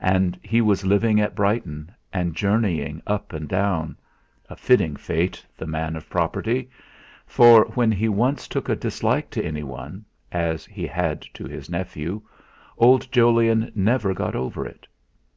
[0.00, 3.96] And he was living at Brighton, and journeying up and down
[4.48, 6.68] a fitting fate, the man of property!
[7.24, 12.20] For when he once took a dislike to anyone as he had to his nephew
[12.78, 14.88] old Jolyon never got over it.